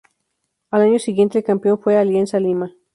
[0.71, 2.73] Al año siguiente el campeón fue Alianza Lima.